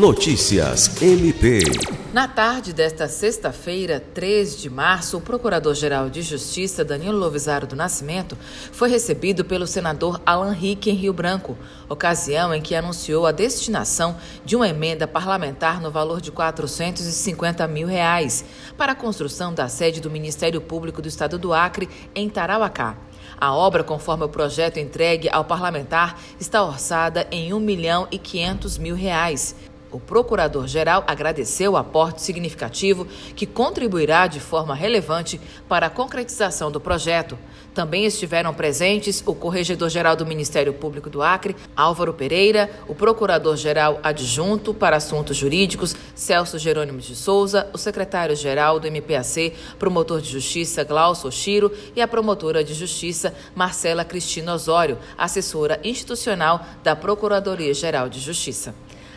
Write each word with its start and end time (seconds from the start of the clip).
Notícias 0.00 1.02
MP. 1.02 1.60
Na 2.10 2.26
tarde 2.26 2.72
desta 2.72 3.06
sexta-feira, 3.06 4.02
3 4.14 4.56
de 4.56 4.70
março, 4.70 5.18
o 5.18 5.20
Procurador-Geral 5.20 6.08
de 6.08 6.22
Justiça, 6.22 6.82
Danilo 6.82 7.18
Lovisaro 7.18 7.66
do 7.66 7.76
Nascimento, 7.76 8.34
foi 8.72 8.88
recebido 8.88 9.44
pelo 9.44 9.66
senador 9.66 10.18
Alan 10.24 10.52
Rick 10.52 10.88
em 10.88 10.94
Rio 10.94 11.12
Branco, 11.12 11.54
ocasião 11.86 12.54
em 12.54 12.62
que 12.62 12.74
anunciou 12.74 13.26
a 13.26 13.30
destinação 13.30 14.16
de 14.42 14.56
uma 14.56 14.70
emenda 14.70 15.06
parlamentar 15.06 15.82
no 15.82 15.90
valor 15.90 16.22
de 16.22 16.32
450 16.32 17.68
mil 17.68 17.86
reais 17.86 18.42
para 18.78 18.92
a 18.92 18.96
construção 18.96 19.52
da 19.52 19.68
sede 19.68 20.00
do 20.00 20.10
Ministério 20.10 20.62
Público 20.62 21.02
do 21.02 21.08
Estado 21.08 21.38
do 21.38 21.52
Acre, 21.52 21.90
em 22.14 22.26
Tarauacá. 22.30 22.96
A 23.38 23.54
obra, 23.54 23.84
conforme 23.84 24.24
o 24.24 24.28
projeto 24.28 24.78
entregue 24.78 25.28
ao 25.30 25.44
parlamentar, 25.44 26.18
está 26.40 26.62
orçada 26.62 27.26
em 27.30 27.52
1 27.52 27.60
milhão 27.60 28.08
e 28.10 28.18
500 28.18 28.78
mil 28.78 28.94
reais. 28.94 29.54
O 29.92 29.98
procurador-geral 29.98 31.02
agradeceu 31.06 31.72
o 31.72 31.76
aporte 31.76 32.22
significativo 32.22 33.06
que 33.34 33.44
contribuirá 33.44 34.28
de 34.28 34.38
forma 34.38 34.74
relevante 34.74 35.40
para 35.68 35.86
a 35.86 35.90
concretização 35.90 36.70
do 36.70 36.80
projeto. 36.80 37.36
Também 37.74 38.04
estiveram 38.04 38.52
presentes 38.54 39.22
o 39.26 39.34
corregedor-geral 39.34 40.14
do 40.14 40.26
Ministério 40.26 40.72
Público 40.72 41.10
do 41.10 41.22
Acre, 41.22 41.56
Álvaro 41.76 42.12
Pereira, 42.12 42.70
o 42.88 42.94
procurador-geral 42.94 44.00
adjunto 44.02 44.72
para 44.74 44.96
assuntos 44.96 45.36
jurídicos, 45.36 45.94
Celso 46.14 46.58
Jerônimo 46.58 46.98
de 46.98 47.14
Souza, 47.16 47.68
o 47.72 47.78
secretário-geral 47.78 48.78
do 48.78 48.88
MPAC, 48.88 49.54
promotor 49.78 50.20
de 50.20 50.30
justiça 50.30 50.84
Glaucio 50.84 51.28
Oshiro 51.28 51.72
e 51.94 52.00
a 52.00 52.08
promotora 52.08 52.62
de 52.62 52.74
justiça 52.74 53.34
Marcela 53.54 54.04
Cristina 54.04 54.54
Osório, 54.54 54.98
assessora 55.16 55.80
institucional 55.82 56.64
da 56.82 56.94
Procuradoria-Geral 56.94 58.08
de 58.08 58.20
Justiça. 58.20 58.74